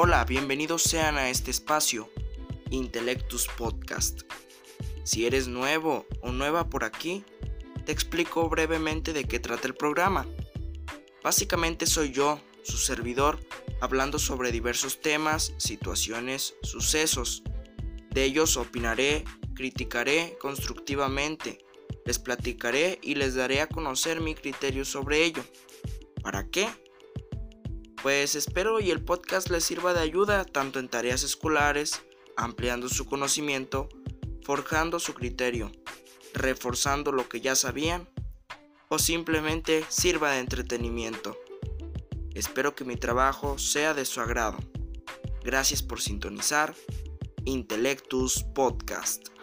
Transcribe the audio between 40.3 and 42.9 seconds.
de entretenimiento. Espero que